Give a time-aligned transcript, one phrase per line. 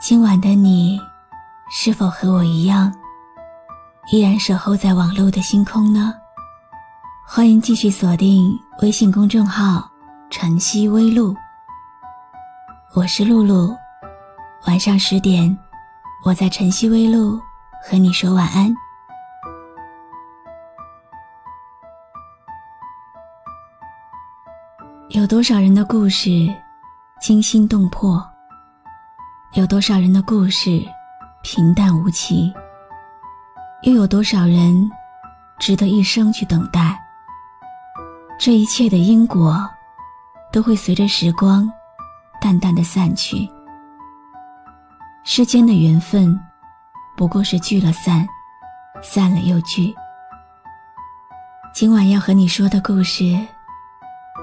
[0.00, 0.98] 今晚的你，
[1.70, 2.90] 是否和我一样，
[4.10, 6.14] 依然守候在网络的星空呢？
[7.26, 9.90] 欢迎继续锁定微信公众号
[10.30, 11.36] “晨曦微露”，
[12.96, 13.76] 我是露露。
[14.66, 15.54] 晚上十点，
[16.24, 17.38] 我在晨曦微露
[17.84, 18.74] 和你说晚安。
[25.10, 26.48] 有多少人的故事
[27.20, 28.29] 惊心动魄？
[29.54, 30.80] 有多少人的故事
[31.42, 32.54] 平淡无奇？
[33.82, 34.88] 又有多少人
[35.58, 36.96] 值得一生去等待？
[38.38, 39.68] 这一切的因果，
[40.52, 41.68] 都会随着时光
[42.40, 43.50] 淡淡的散去。
[45.24, 46.38] 世间的缘分，
[47.16, 48.24] 不过是聚了散，
[49.02, 49.92] 散了又聚。
[51.74, 53.36] 今晚要和你说的故事，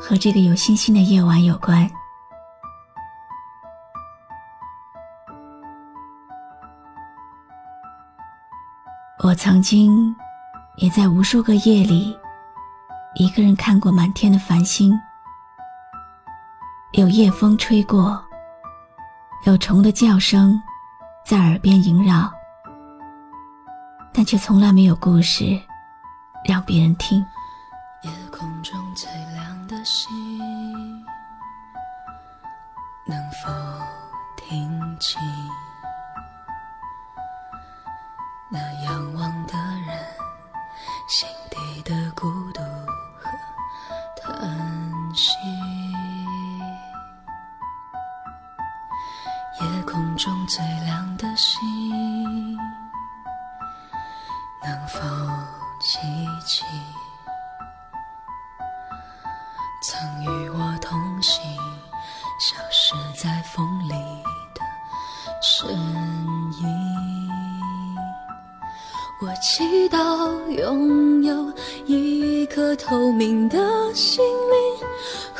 [0.00, 1.88] 和这个有星星的夜晚有关。
[9.36, 10.16] 曾经，
[10.76, 12.18] 也在无数个夜里，
[13.16, 14.98] 一个人看过满天的繁星。
[16.92, 18.18] 有夜风吹过，
[19.44, 20.60] 有虫的叫声
[21.24, 22.32] 在耳边萦绕，
[24.10, 25.60] 但却从来没有故事
[26.48, 27.18] 让别人听。
[28.02, 30.08] 夜空中最亮的星，
[45.16, 45.32] 息，
[49.60, 51.58] 夜空中最亮的星，
[54.62, 55.00] 能否
[55.80, 55.98] 记
[56.44, 56.64] 起
[59.82, 61.42] 曾与我同行，
[62.38, 63.94] 消失在风里
[64.54, 64.60] 的
[65.40, 65.70] 身
[66.60, 66.96] 影？
[69.22, 69.96] 我祈祷
[70.50, 71.50] 拥有
[71.86, 73.58] 一颗透明的
[73.94, 74.65] 心灵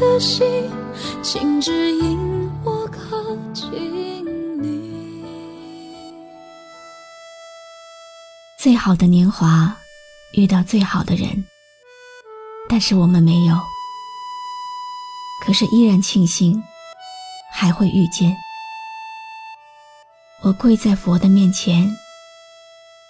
[0.00, 0.44] 的心，
[1.22, 6.14] 请指引我靠近你。
[8.58, 9.76] 最好的年华，
[10.32, 11.44] 遇到最好的人，
[12.66, 13.54] 但是我们没有。
[15.44, 16.60] 可是依然庆幸。
[17.52, 18.34] 还会遇见。
[20.42, 21.86] 我跪在佛的面前，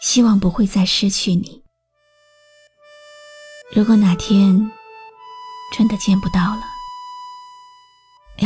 [0.03, 1.63] 希望不会再失去你。
[3.73, 4.73] 如果哪天
[5.77, 6.63] 真的见不到了，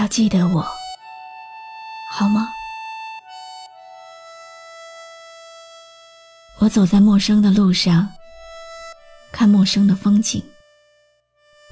[0.04, 0.60] 要记得我，
[2.12, 2.47] 好吗？
[6.60, 8.12] 我走在陌生的路上，
[9.32, 10.44] 看陌生的风景，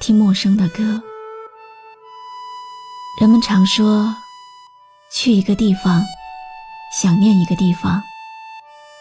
[0.01, 1.03] 听陌生的歌。
[3.21, 4.17] 人们常说，
[5.13, 6.03] 去一个地方，
[6.99, 8.03] 想念一个地方，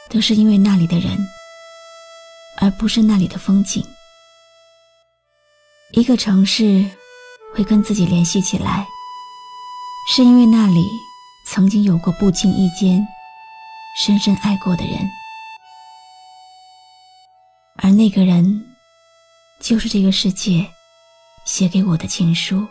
[0.09, 1.17] 都是因为那里的人，
[2.59, 3.81] 而不是那里的风景。
[5.93, 6.85] 一个城市
[7.55, 8.85] 会跟自己联系起来，
[10.07, 10.85] 是因为那里
[11.45, 13.07] 曾经有过不经意间
[13.97, 15.09] 深深爱过的人，
[17.77, 18.61] 而那个人，
[19.61, 20.67] 就是这个世界
[21.45, 22.67] 写给我的情书。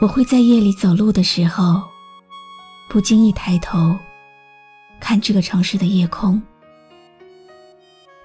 [0.00, 1.82] 我会在夜里走路的时候，
[2.88, 3.96] 不经意抬头，
[5.00, 6.40] 看这个城市的夜空，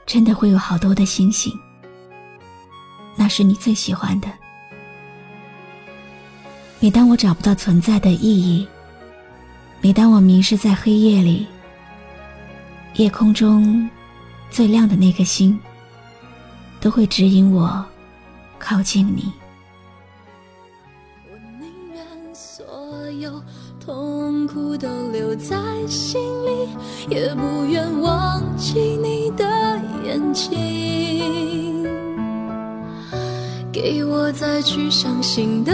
[0.06, 1.52] 真的会有好多的星星。
[3.16, 4.28] 那是你最喜欢的。
[6.84, 8.68] 每当我找不到存在的意义，
[9.80, 11.48] 每当我迷失在黑夜里，
[12.96, 13.90] 夜空中
[14.52, 15.58] 最亮的那颗星，
[16.82, 17.86] 都会指引我
[18.60, 19.32] 靠近你。
[21.32, 23.42] 我宁愿所有
[23.80, 25.56] 痛苦都留在
[25.88, 26.68] 心里，
[27.10, 31.88] 也不愿忘记你的眼睛。
[33.72, 35.74] 给我再去相信的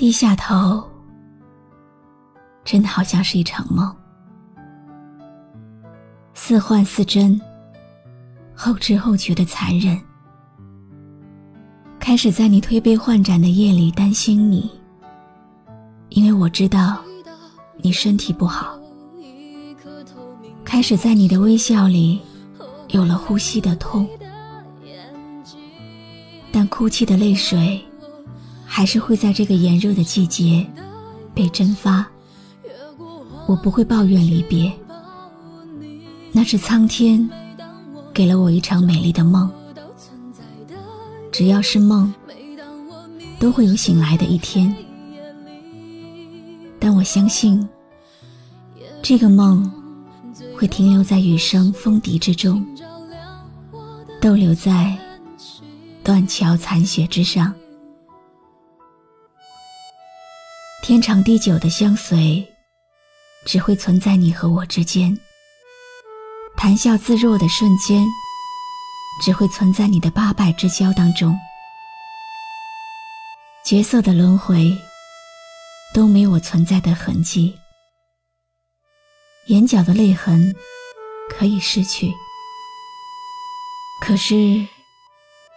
[0.00, 0.82] 低下头，
[2.64, 3.94] 真的好像是一场梦，
[6.32, 7.38] 似幻似真，
[8.54, 10.00] 后知后觉的残忍。
[11.98, 14.70] 开始在你推杯换盏的夜里担心你，
[16.08, 16.96] 因为我知道
[17.76, 18.80] 你身体不好。
[20.64, 22.22] 开始在你的微笑里
[22.88, 24.08] 有了呼吸的痛，
[26.50, 27.78] 但哭泣的泪水。
[28.72, 30.64] 还是会在这个炎热的季节
[31.34, 32.06] 被蒸发。
[33.48, 34.72] 我不会抱怨离别，
[36.30, 37.28] 那是苍天
[38.14, 39.50] 给了我一场美丽的梦。
[41.32, 42.14] 只要是梦，
[43.40, 44.72] 都会有醒来的一天。
[46.78, 47.68] 但我相信，
[49.02, 49.68] 这个梦
[50.56, 52.64] 会停留在雨声风笛之中，
[54.20, 54.96] 逗留在
[56.04, 57.52] 断桥残雪之上。
[60.90, 62.44] 天长地久的相随，
[63.46, 65.16] 只会存在你和我之间；
[66.56, 68.04] 谈笑自若的瞬间，
[69.22, 71.38] 只会存在你的八拜之交当中。
[73.64, 74.76] 角色的轮回，
[75.94, 77.56] 都没我存在的痕迹。
[79.46, 80.52] 眼角的泪痕
[81.28, 82.12] 可以逝去，
[84.02, 84.66] 可是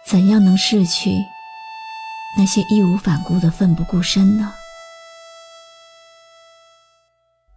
[0.06, 1.10] 怎样能逝去
[2.38, 4.54] 那些义无反顾的奋不顾身呢？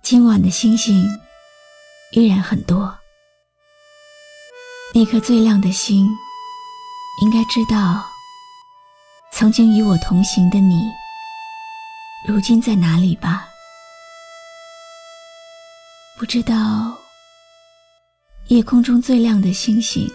[0.09, 1.06] 今晚的星星
[2.13, 2.98] 依然很多，
[4.94, 6.07] 那颗最亮的星，
[7.21, 8.06] 应该知道，
[9.33, 10.89] 曾经与我同行的你，
[12.25, 13.50] 如今在哪里吧？
[16.18, 16.56] 不知道，
[18.48, 20.09] 夜空中最亮的星星，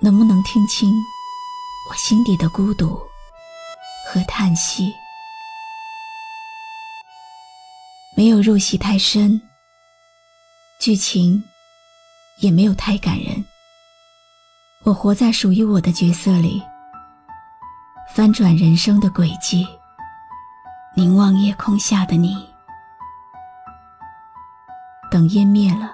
[0.00, 0.90] 能不能听清
[1.90, 2.98] 我心底的孤独
[4.10, 4.94] 和叹息？
[8.16, 9.38] 没有入戏太深，
[10.80, 11.44] 剧情
[12.38, 13.44] 也没有太感人。
[14.84, 16.62] 我活在属于我的角色里，
[18.14, 19.68] 翻转人生的轨迹，
[20.94, 22.48] 凝望夜空下的你。
[25.10, 25.92] 等烟灭了，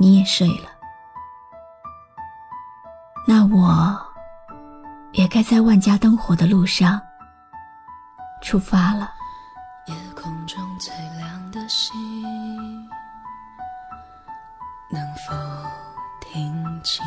[0.00, 0.70] 你也睡了，
[3.28, 3.96] 那我
[5.12, 7.00] 也该在万家灯火的路上
[8.42, 9.19] 出发了。
[16.32, 17.04] 听清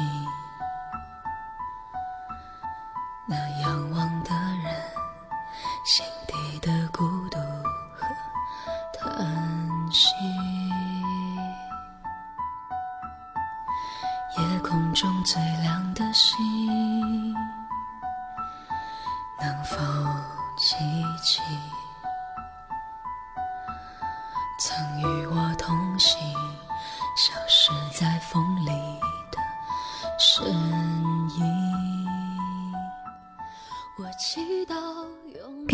[3.26, 4.32] 那仰望的
[4.62, 4.76] 人
[5.86, 7.40] 心底的孤独
[7.96, 8.06] 和
[9.00, 10.14] 叹息？
[14.38, 17.34] 夜空中最亮的星，
[19.40, 19.78] 能否
[20.58, 20.76] 记
[21.24, 21.42] 起？
[24.60, 26.20] 曾与我同行，
[27.16, 28.70] 消失在风里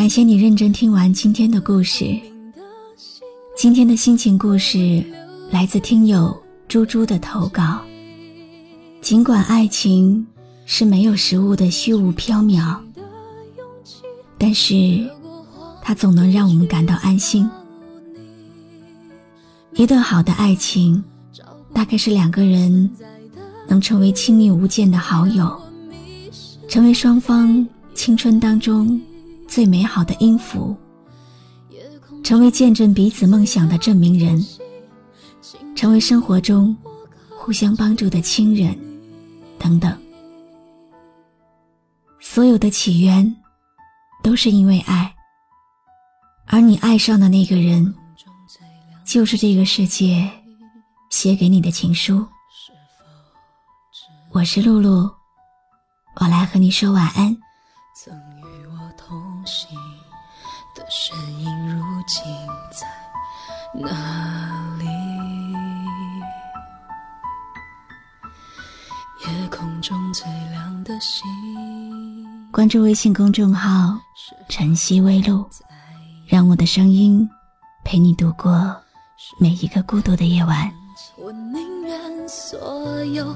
[0.10, 2.20] 感谢你认真听完今天的故事。
[3.56, 5.06] 今天的心情故事
[5.52, 6.36] 来自听友
[6.68, 7.80] 猪猪的投稿。
[9.02, 10.26] 尽管爱情
[10.66, 12.76] 是没有实物的虚无缥缈，
[14.40, 15.08] 但是
[15.80, 17.48] 它总能让我们感到安心。
[19.76, 21.04] 一段好的爱情，
[21.72, 22.90] 大概是两个人
[23.68, 25.56] 能成为亲密无间的好友，
[26.68, 27.64] 成为双方
[27.94, 29.00] 青春当中
[29.50, 30.78] 最美好的音符，
[32.24, 34.46] 成为见证彼此梦想的证明人，
[35.76, 36.78] 成为生活中
[37.36, 38.78] 互相帮助的亲人，
[39.58, 39.98] 等等。
[42.20, 43.36] 所有的起源
[44.24, 45.14] 都是因为爱，
[46.46, 47.94] 而你爱上的那个人。
[49.06, 50.30] 就是这个世界
[51.10, 52.24] 写给你的情书。
[54.30, 55.10] 我是露露，
[56.22, 57.36] 我来和你说晚安。
[59.50, 61.50] 曾与我同行的身影
[63.74, 64.86] 哪里？
[69.26, 71.26] 夜空中最亮的星。
[72.52, 74.00] 关注微信公众号
[74.50, 75.50] “晨曦微露”，
[76.30, 77.28] 让我的声音
[77.84, 78.76] 陪你度过
[79.40, 80.72] 每一个孤独的夜晚。
[81.18, 83.36] 我宁愿所有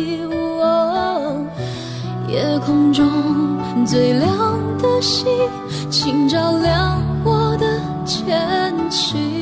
[2.65, 3.05] 空中
[3.85, 5.27] 最亮的星，
[5.89, 9.40] 请照亮我的前行。